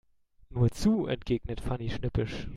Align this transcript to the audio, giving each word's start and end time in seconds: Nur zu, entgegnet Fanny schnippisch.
Nur 0.49 0.71
zu, 0.71 1.05
entgegnet 1.05 1.61
Fanny 1.61 1.91
schnippisch. 1.91 2.47